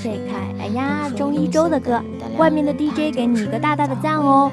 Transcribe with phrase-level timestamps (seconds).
[0.00, 0.64] 花为谁开？
[0.64, 2.02] 哎呀，中一周的歌，
[2.38, 4.50] 外面的 DJ 给你一个大大的赞哦！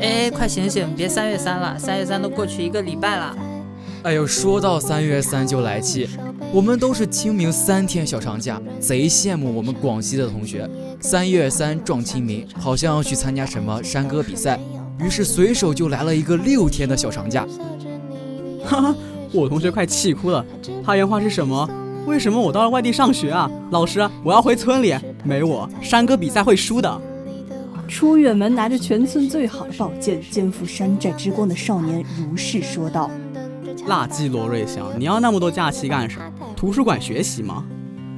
[0.00, 3.36] 哎，快醒醒，别三月三了，三月三都过去一个礼拜了。
[4.02, 6.08] 哎呦，说到三月三就来气，
[6.52, 10.68] 我们都是清明三天小长假，贼羡慕我们广西的同学。
[11.00, 14.58] 三月三撞清明，好像要去参加什么山歌比赛，
[15.00, 17.46] 于是随手就来了一个六天的小长假。
[18.64, 18.94] 哈哈，
[19.32, 20.44] 我同学快气哭了。
[20.84, 21.68] 他原话是什么？
[22.06, 23.50] 为什么我到了外地上学啊？
[23.70, 24.94] 老师，我要回村里，
[25.24, 27.00] 没我山歌比赛会输的。
[27.88, 33.10] 出远门拿着全村最好的宝剑，肩负山寨之光的少年如是说道。
[33.88, 36.24] 垃圾罗瑞祥，你要那么多假期干什么？
[36.56, 37.64] 图书馆学习吗？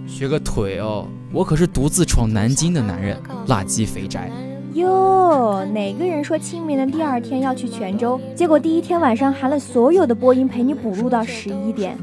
[0.07, 1.07] 学个腿哦！
[1.33, 4.31] 我可是独自闯南京的男人，垃圾肥宅。
[4.75, 8.21] 哟，哪个人说清明的第二天要去泉州？
[8.35, 11.97] 结果第一天晚上喊了所有的播音陪你补录到十一点。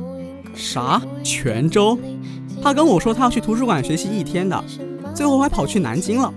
[0.56, 1.02] 啥？
[1.24, 1.98] 泉州？
[2.64, 4.64] 他跟我说他要去图书馆学习一天的，
[5.14, 6.34] 最后还跑去南京了。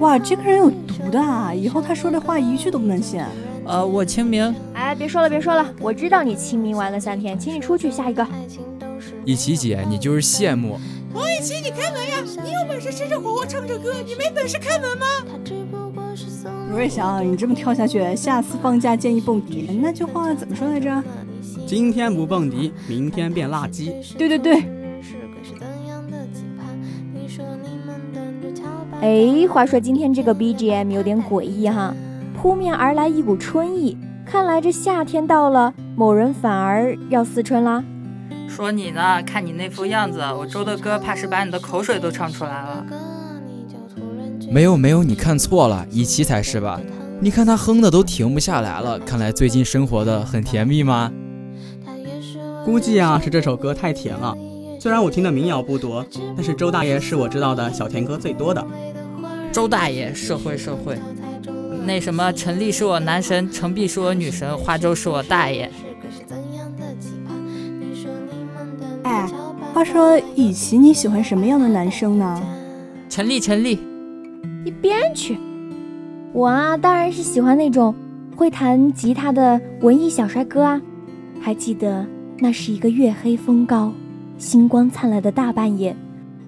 [0.00, 1.54] 哇，这个人有毒的啊！
[1.54, 3.22] 以后他说的话一句都不能信。
[3.64, 4.54] 呃，我清明。
[4.74, 7.90] 哎，别说了，别说了，我知道你清明玩了三天，请你出去。
[7.90, 8.26] 下一个。
[9.24, 10.78] 一琪姐，你就是羡慕。
[11.14, 12.16] 王一琪，你开门呀！
[12.44, 15.06] 你有本事吃着火锅唱着歌，你没本事开门吗？
[16.68, 19.80] 罗瑞祥，你这么跳下去，下次放假建议蹦迪。
[19.82, 21.02] 那句话怎么说来着？
[21.66, 23.92] 今天不蹦迪，明天变垃圾。
[24.16, 24.64] 对对对。
[29.00, 31.94] 哎，话说今天这个 BGM 有点诡异哈，
[32.34, 37.84] 扑面而来一股春意，看来这夏天到了，某人反而要思春啦。
[38.48, 42.86] 说你呢，看你那副样子，我周的歌怕是把你的口水都唱出来了。
[44.50, 46.80] 没有没有，你看错了，一琪才是吧？
[47.20, 51.12] 你看他哼的都停不下来了，看来最近生活的很甜蜜吗？
[52.66, 54.36] 估计啊是这首歌太甜了。
[54.80, 56.04] 虽然我听的民谣不多，
[56.34, 58.66] 但是周大爷是我知道的小甜歌最多的。
[59.52, 60.98] 周大爷，社会社会。
[61.86, 65.70] 那什么，陈丽是我男神，程璧是我女神，花粥是我大爷。
[69.04, 69.28] 哎，
[69.72, 72.42] 话说雨琪你喜欢什么样的男生呢？
[73.08, 73.78] 陈丽，陈丽，
[74.64, 75.38] 一边去！
[76.32, 77.94] 我啊，当然是喜欢那种
[78.34, 80.82] 会弹吉他的文艺小帅哥啊。
[81.40, 82.04] 还记得
[82.38, 83.92] 那是一个月黑风高。
[84.38, 85.96] 星光灿烂的大半夜，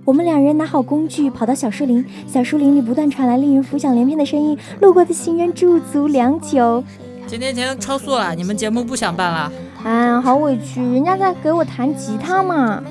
[0.05, 2.05] 我们两人拿好工具，跑到小树林。
[2.27, 6.85] 小树林里不断传来令人浮想联翩的声音，路过的行人驻足良久。
[7.27, 8.35] 停停停，超速了！
[8.35, 9.53] 你们节目不想办了？
[9.85, 12.83] 哎，好委屈，人家在给我弹吉他嘛。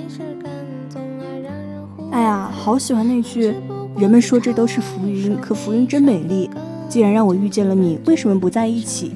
[2.12, 3.54] 哎呀，好喜欢那句
[3.98, 6.50] “人们说这都是浮云，可浮云真美丽”。
[6.90, 9.12] 既然让我遇见了你，为什么不在一起？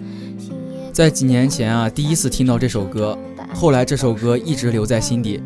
[0.92, 3.18] 在几年前啊，第一次听到这首歌，
[3.54, 5.42] 后来这首歌一直留在心底。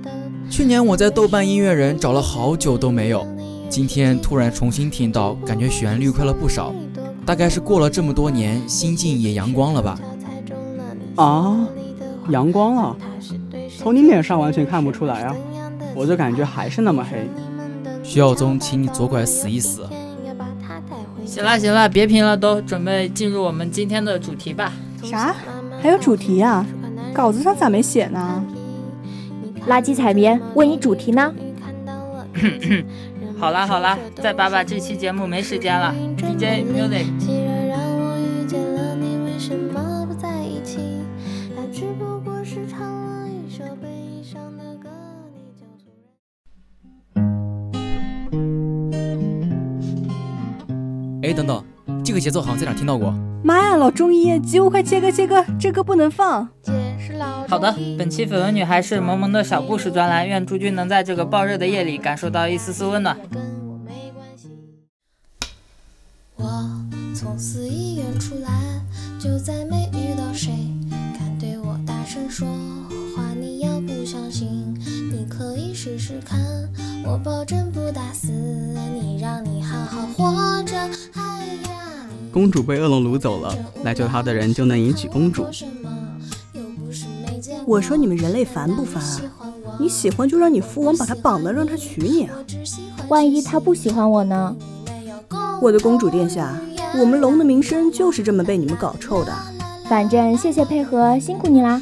[0.49, 3.25] 去年我在豆瓣音乐人找了好久都没有，
[3.69, 6.73] 今天突然重新听到，感觉旋律快了不少。
[7.25, 9.99] 大概是过了这么多年，心境也阳光了吧？
[11.15, 11.67] 啊，
[12.29, 12.95] 阳光了，
[13.77, 15.35] 从你脸上完全看不出来啊，
[15.95, 17.27] 我就感觉还是那么黑。
[18.03, 19.87] 徐耀宗，请你左拐死一死。
[21.25, 24.71] 行了行了，别评了，都准备进入我们今天的主题吧。
[25.03, 25.35] 啥？
[25.81, 26.63] 还有主题呀？
[27.15, 28.43] 稿子上咋没写呢？
[29.69, 31.33] 垃圾采棉，问你主题呢？
[33.39, 35.95] 好啦好啦，再扒扒这期节目没时间了。
[36.17, 37.05] DJ music。
[51.23, 51.63] 哎，等等，
[52.03, 53.11] 这个节奏好像在哪听到过。
[53.41, 56.47] 妈呀，老中医，急我快切歌切歌，这歌不能放。
[57.47, 63.17] 好的，本期绯闻女孩是萌萌的小故事专栏，愿诸君能在这个暴热的夜里感受到一丝丝温暖。
[66.35, 66.69] 我
[67.13, 68.51] 从寺医院出来，
[69.19, 70.51] 就再没遇到谁
[71.17, 72.47] 敢对我大声说
[73.15, 73.23] 话。
[73.39, 74.75] 你要不相信，
[75.11, 76.39] 你可以试试看，
[77.05, 80.75] 我保证不打死你，让你好好活着。
[82.31, 85.47] 公主被恶龙掳走了，来救她的人就能迎娶公主。
[87.67, 89.51] 我说你们人类烦不烦啊？
[89.79, 92.35] 你喜欢就让你父王把他绑了，让他娶你啊！
[93.09, 94.55] 万一他不喜欢我呢？
[95.61, 96.55] 我的公主殿下，
[96.99, 99.33] 我们龙的名声就是这么被你们搞臭的。
[99.89, 101.81] 反正谢谢配合，辛苦你啦。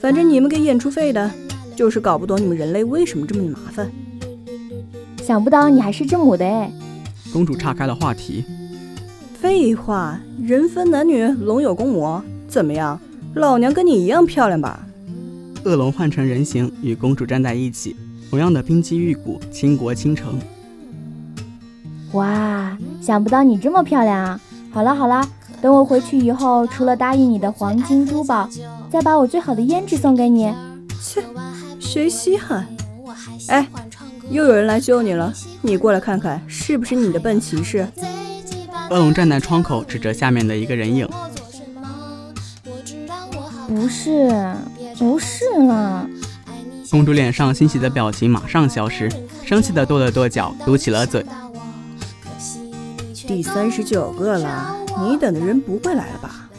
[0.00, 1.30] 反正你们给演出费的，
[1.76, 3.90] 就是搞不懂你们人类为什么这么麻烦。
[5.22, 6.72] 想不到你还是这母的哎！
[7.30, 8.44] 公主岔开了话题。
[9.38, 12.98] 废话，人分男女，龙有公母，怎么样？
[13.34, 14.84] 老娘跟你一样漂亮吧？
[15.64, 17.94] 恶龙换成人形，与公主站在一起，
[18.30, 20.38] 同样的冰肌玉骨，倾国倾城。
[22.12, 24.40] 哇，想不到你这么漂亮啊！
[24.72, 25.28] 好了好了，
[25.60, 28.48] 等我回去以后，除了答应你的黄金珠宝，
[28.90, 30.52] 再把我最好的胭脂送给你。
[31.00, 31.22] 切，
[31.78, 32.66] 谁稀罕？
[33.48, 33.68] 哎，
[34.30, 37.86] 又有人来救你了，你过来看看，是不是你的笨骑士？
[38.90, 41.06] 恶龙站在窗口，指着下面的一个人影。
[43.88, 44.54] 不是，
[44.98, 46.06] 不是了。
[46.90, 49.10] 公主脸上欣喜的表情马上消失，
[49.46, 51.24] 生气的跺了跺脚，嘟起了嘴。
[53.26, 56.50] 第三十九个了，你等的人不会来了吧？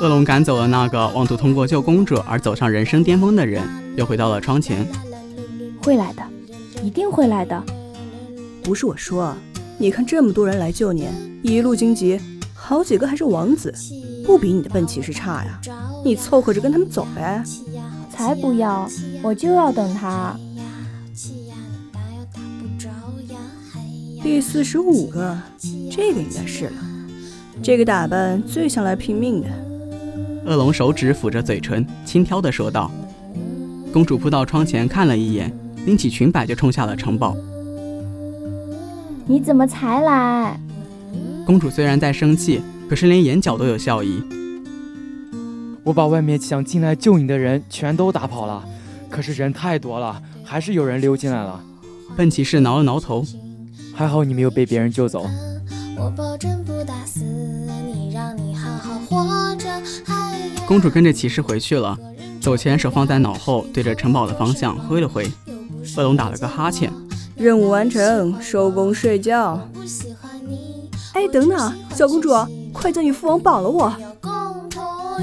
[0.00, 3.62] 恶龙赶走了那个妄图通过救公主而走上人生巅峰的人，
[3.94, 4.84] 又回到了窗前。
[5.84, 6.22] 会来的，
[6.82, 7.62] 一定会来的。
[8.64, 9.36] 不是我说，
[9.78, 11.06] 你看这么多人来救你，
[11.44, 12.20] 一路荆棘，
[12.52, 13.72] 好几个还是王子，
[14.26, 15.60] 不比你的笨骑士差呀。
[16.04, 17.42] 你凑合着跟他们走呗，
[18.10, 18.88] 才不要！
[19.22, 20.36] 我就要等他。
[24.22, 25.38] 第四十五个，
[25.90, 26.72] 这个应该是了。
[27.62, 29.48] 这个打扮最像来拼命的。
[30.46, 32.90] 恶龙手指抚着嘴唇，轻佻地说道。
[33.92, 35.52] 公主扑到窗前看了一眼，
[35.84, 37.36] 拎起裙摆就冲下了城堡。
[39.26, 40.58] 你怎么才来？
[41.46, 44.22] 公主虽然在生气，可是连眼角都有笑意。
[45.90, 48.64] 我把外面想进来救你的人全都打跑了，
[49.08, 51.60] 可是人太多了，还是有人溜进来了。
[52.16, 53.26] 笨骑士挠了挠头，
[53.92, 55.26] 还好你没有被别人救走。
[60.64, 61.98] 公主跟着骑士回去了，
[62.40, 65.28] 走前手放在脑后，对着城堡的方向挥了挥。
[65.96, 66.92] 恶龙打了个哈欠，
[67.34, 69.68] 任务完成，收工睡觉。
[71.14, 72.30] 哎，等等，小公主，
[72.72, 73.92] 快叫你父王绑了我。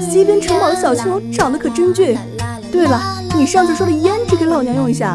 [0.00, 2.16] 西边城堡的小丘长得可真俊。
[2.70, 3.00] 对了，
[3.34, 5.14] 你上次说的胭脂给老娘用一下。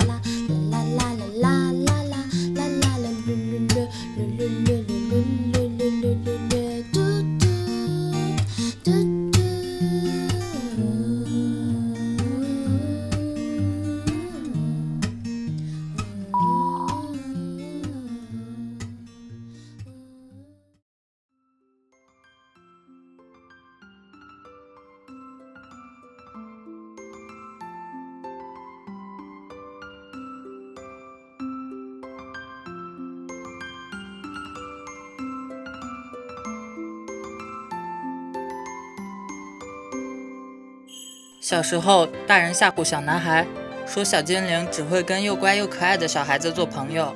[41.53, 43.45] 小时候，大人吓唬小男孩，
[43.85, 47.15] 说小精灵只会跟又乖又可爱的小孩子做朋友，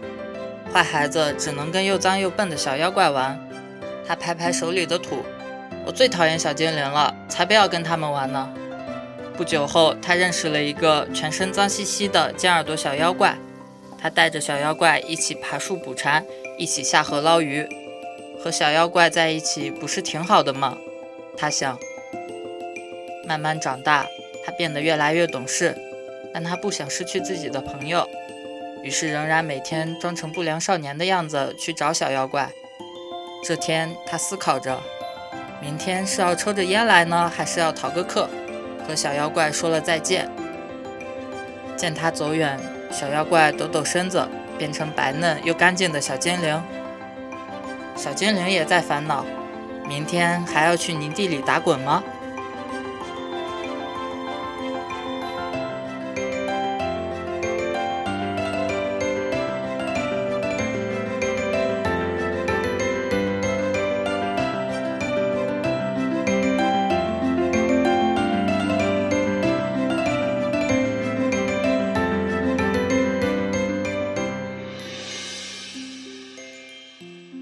[0.71, 3.35] 坏孩子只能跟又脏又笨的小妖怪玩。
[4.07, 5.25] 他拍拍手里的土，
[5.87, 8.47] 我最讨厌小精灵了，才不要跟他们玩呢。
[9.35, 13.35] 不久后，他认识了一个全身脏兮兮的尖耳朵小妖怪，
[13.99, 16.23] 他带着小妖怪一起爬树捕蝉，
[16.59, 17.67] 一起下河捞鱼。
[18.39, 20.77] 和小妖怪在一起不是挺好的吗？
[21.35, 21.75] 他想。
[23.27, 24.05] 慢慢长大。
[24.47, 25.75] 他变得越来越懂事，
[26.33, 28.07] 但他不想失去自己的朋友，
[28.81, 32.49] 于是仍然每天装成不良少年的样子去找小妖怪。
[33.43, 34.81] 这天，他思考着，
[35.61, 38.29] 明天是要抽着烟来呢，还是要逃个课，
[38.87, 40.29] 和小妖怪说了再见。
[41.75, 42.57] 见他走远，
[42.89, 44.25] 小妖怪抖抖身子，
[44.57, 46.63] 变成白嫩又干净的小精灵。
[47.97, 49.25] 小精灵也在烦恼，
[49.85, 52.01] 明天还要去泥地里打滚吗？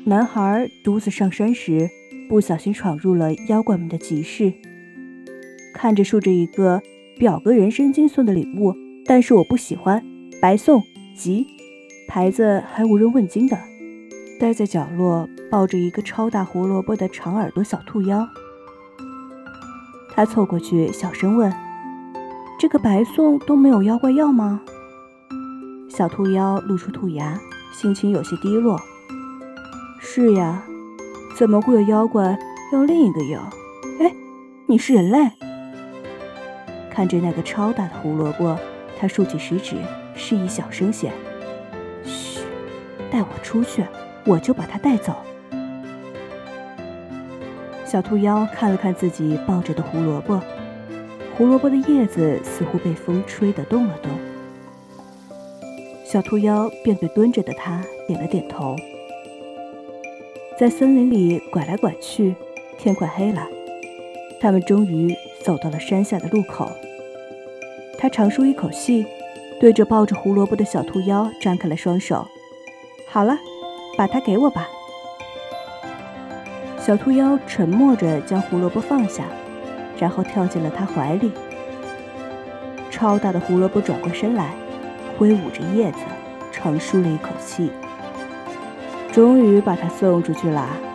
[0.07, 1.89] 男孩独自上山时，
[2.29, 4.53] 不小心闯入了妖怪们的集市。
[5.74, 6.79] 看着竖着一个
[7.17, 10.05] 表哥人参精送的礼物，但是我不喜欢，
[10.39, 10.83] 白送，
[11.17, 11.47] 急，
[12.07, 13.57] 牌子还无人问津的。
[14.39, 18.29] 待在角落抱着一个超大胡萝卜的长耳朵小兔妖，
[20.12, 21.51] 他凑过去小声问
[22.59, 24.62] ：“这个白送都没有妖怪要吗？”
[25.89, 27.41] 小兔妖露出兔牙，
[27.74, 28.79] 心情有些低落。
[30.17, 30.63] 是呀，
[31.38, 32.39] 怎么会有妖怪
[32.72, 33.50] 要另一个妖？
[34.00, 34.10] 哎，
[34.65, 35.29] 你是人类？
[36.89, 38.57] 看着那个超大的胡萝卜，
[38.98, 39.75] 他竖起食指，
[40.15, 41.12] 示意小声些
[42.05, 42.39] ：“嘘，
[43.12, 43.84] 带我出去，
[44.25, 45.13] 我就把它带走。”
[47.86, 50.39] 小兔妖看了看自己抱着的胡萝卜，
[51.38, 54.10] 胡萝卜的叶子似乎被风吹得动了动。
[56.05, 58.77] 小兔妖便对蹲着的他点了点头。
[60.57, 62.33] 在森林里拐来拐去，
[62.77, 63.45] 天快黑了，
[64.39, 66.71] 他们终于走到了山下的路口。
[67.97, 69.05] 他长舒一口气，
[69.59, 72.25] 对着抱着胡萝卜的小兔妖张开了双手
[73.05, 73.38] ：“好了，
[73.97, 74.69] 把它给我吧。”
[76.79, 79.25] 小兔妖沉默着将胡萝卜放下，
[80.00, 81.33] 然后跳进了他怀里。
[82.89, 84.53] 超大的胡萝卜转过身来，
[85.17, 85.97] 挥舞着叶子，
[86.53, 87.69] 长舒了一口气。
[89.15, 90.95] 终于把他送出去了！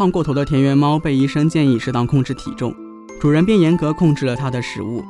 [0.00, 2.74] 胖过头的田园猫被医生建议适当控制体重，
[3.20, 5.04] 主人便严格控制了它的食物。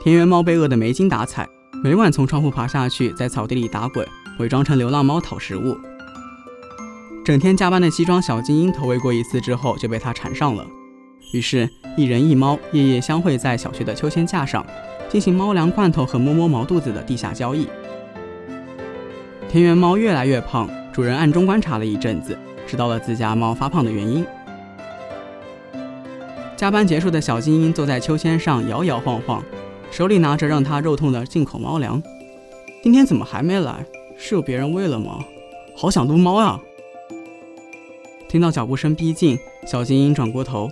[0.00, 1.44] 田园猫被饿得没精打采，
[1.82, 4.06] 每晚从窗户爬下去，在草地里打滚，
[4.38, 5.76] 伪装成流浪猫讨食物。
[7.24, 10.64] 整天加班的西装小精英投喂过一次之后，就被它缠上了。
[11.32, 14.64] 于是，一人一猫夜夜相会在小区的秋千架上，
[15.08, 17.66] 进行猫粮罐头和摸摸毛肚子的地下交易。
[19.48, 22.38] 田园猫越来越胖，主人暗中观察了一阵子。
[22.72, 24.24] 知道了自家猫发胖的原因。
[26.56, 29.44] 加班结束的小精英坐在秋千上摇摇晃晃，
[29.90, 32.02] 手里拿着让他肉痛的进口猫粮。
[32.82, 33.84] 今天怎么还没来？
[34.16, 35.18] 是有别人喂了吗？
[35.76, 36.58] 好想撸猫啊！
[38.26, 40.70] 听到脚步声逼近，小精英转过头，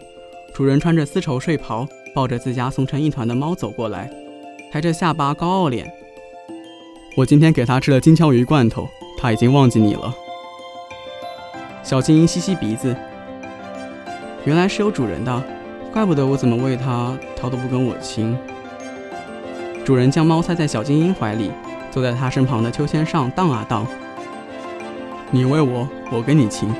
[0.55, 4.11] 主人穿着丝绸睡袍，抱着自家怂成一团的猫走过来，
[4.73, 5.93] 抬着下巴高傲脸。
[7.15, 8.89] 我今天给他吃了金枪鱼罐头，
[9.19, 10.15] 他已经忘记你了。
[11.83, 12.95] 小精英吸吸鼻子，
[14.45, 15.43] 原来是有主人的，
[15.93, 18.37] 怪不得我怎么喂它，它都不跟我亲。
[19.85, 21.51] 主人将猫塞在小精英怀里，
[21.91, 23.87] 坐在它身旁的秋千上荡啊荡。
[25.31, 26.73] 你喂我，我跟你亲。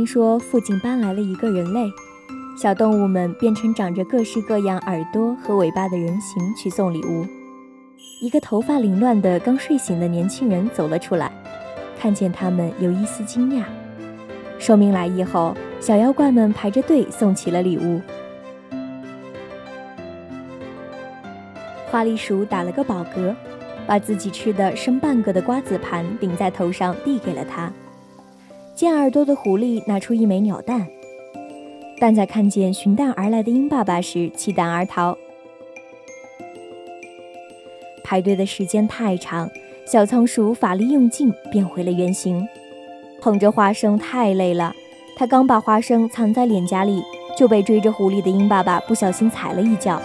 [0.00, 1.86] 听说附近搬来了一个人类，
[2.56, 7.26] 小动物们变成长着各式各样耳朵和尾巴的人形去送礼物。
[8.22, 11.30] 一个头发凌乱的刚睡醒的年轻人走了出来，
[11.98, 13.64] 看见他们有一丝惊讶，
[14.58, 18.00] 说明来意后，小妖怪们排着队送起了礼物。
[21.90, 23.34] 花栗鼠打了个饱嗝，
[23.86, 27.70] 把自己吃的剩半个的瓜子盘顶在头上，递给了他。
[28.80, 30.86] 尖耳朵的狐狸拿出一枚鸟蛋，
[31.98, 35.18] 但在看见寻蛋而来的鹰爸爸时，弃蛋而逃。
[38.02, 39.50] 排队的时间太长，
[39.84, 42.48] 小仓鼠法力用尽，变回了原形。
[43.20, 44.72] 捧着花生太累了，
[45.14, 47.02] 它刚把花生藏在脸颊里，
[47.36, 50.00] 就被追着狐狸的鹰爸爸不小心踩了一脚。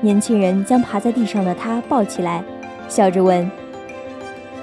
[0.00, 2.44] 年轻人将趴在地上的他抱起来，
[2.88, 3.50] 笑着问：“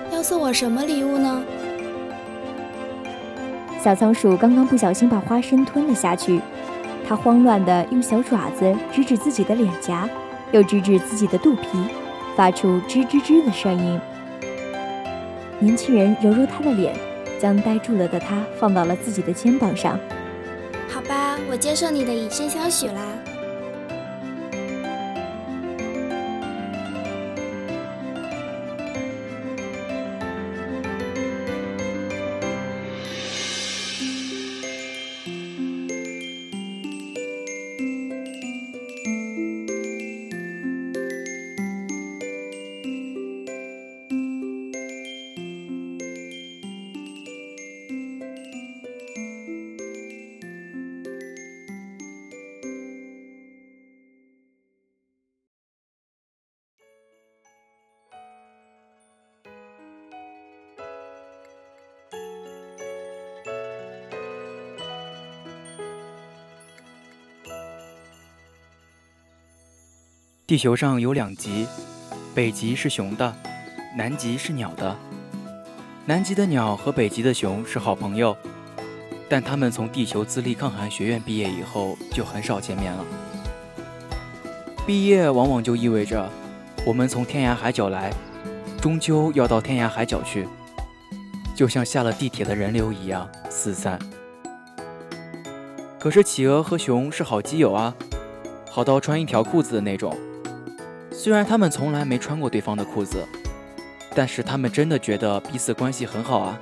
[0.09, 1.43] 要送我什么礼物呢？”
[3.85, 6.41] 小仓鼠刚刚不小心把花生吞了下去，
[7.07, 10.09] 它慌乱地用小爪子指指自己的脸颊，
[10.51, 11.67] 又指指自己的肚皮，
[12.35, 14.01] 发出吱吱吱的声音。
[15.59, 16.95] 年轻人揉揉它的脸，
[17.39, 19.99] 将呆住了的它放到了自己的肩膀上。
[20.89, 22.99] 好吧，我接受你的以身相许啦。
[70.47, 71.65] 地球上有两极，
[72.35, 73.35] 北极是熊的，
[73.97, 74.95] 南极是鸟的。
[76.05, 78.37] 南极的鸟和北极的熊是好朋友，
[79.27, 83.03] 但他们从地球自立抗寒学院毕业以后就很少见面了。
[84.85, 86.29] 毕业往往就意味着
[86.85, 88.13] 我们从天涯海角来，
[88.79, 90.47] 终究要到天涯海角去，
[91.55, 93.97] 就像下了地铁的人流一样四散。
[95.97, 97.95] 可是企鹅和熊是好基友啊，
[98.69, 100.15] 好到穿一条裤子的那种。
[101.25, 103.27] 虽然他们从来没穿过对方的裤子，
[104.13, 106.59] 但是他们真的觉得彼此关系很好啊。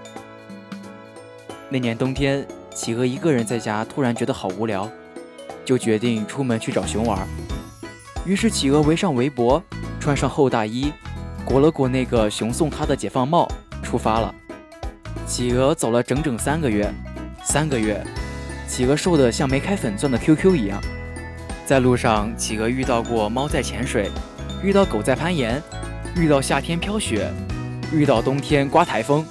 [1.67, 4.89] 那年冬天，企鹅一个人在家，突然觉得好无聊，
[5.65, 7.27] 就决定出门去找熊玩。
[8.25, 9.61] 于是企鹅围上围脖，
[9.99, 10.93] 穿上厚大衣，
[11.43, 13.45] 裹了裹那个熊送他的解放帽，
[13.83, 14.33] 出发了。
[15.27, 16.89] 企鹅走了整整三个月，
[17.43, 18.01] 三个月，
[18.65, 20.81] 企鹅瘦得像没开粉钻的 QQ 一样。
[21.65, 24.09] 在路上，企鹅遇到过猫在潜水。
[24.63, 25.61] 遇到狗在攀岩，
[26.15, 27.29] 遇到夏天飘雪，
[27.91, 29.25] 遇到冬天刮台风，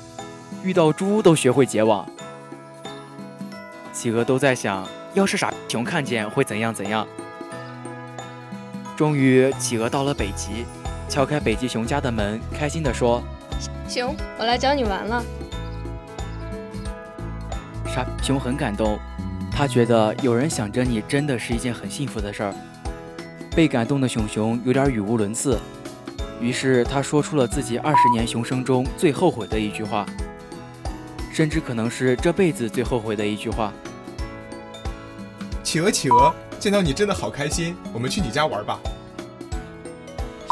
[0.63, 2.07] 遇到猪都学会结网。
[3.95, 7.09] 企鹅都在想，要是傻熊看见会怎样怎样。
[8.95, 10.67] 终于，企鹅到了北极，
[11.09, 13.23] 敲开北极熊家的门，开心地说
[13.89, 15.25] ：“熊，我来找你玩了。”
[17.89, 18.99] 傻熊很感动，
[19.51, 22.55] 他觉得有人想着你，真的是一件很幸福的事儿。
[23.55, 25.59] 被感动的熊熊有点语无伦次，
[26.41, 30.07] 于是他说出了自己二十年熊生中最后悔的一句话，
[31.33, 33.73] 甚至可能是这辈子最后悔的一句话。
[35.63, 38.79] 企鹅，企鹅，见到你真的好开心，我们去你家玩吧。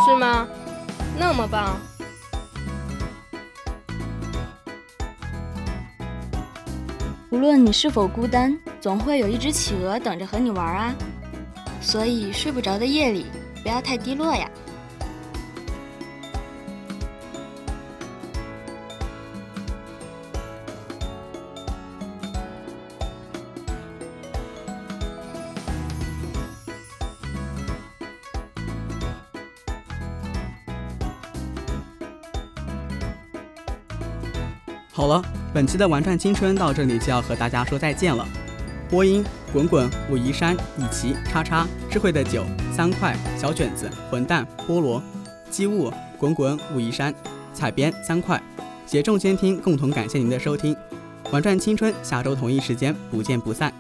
[0.07, 0.47] 是吗？
[1.19, 1.77] 那么棒。
[7.31, 10.95] 无论你是否孤单，总会有一只企鹅等着和你玩啊。
[11.81, 13.27] 所以睡不着的夜里，
[13.63, 14.49] 不要太低落呀。
[34.93, 35.23] 好了，
[35.55, 38.27] 本期的玩转青春到这里就要和大家说再见了。
[38.91, 39.25] 播音。
[39.53, 45.03] 滚滚武夷山以奇叉叉智慧的酒三块小卷子混蛋菠萝
[45.51, 47.13] 机务滚滚武夷山
[47.53, 48.41] 采编三块
[48.87, 50.77] 协众监听共同感谢您的收听，
[51.33, 53.73] 玩转青春下周同一时间不见不散。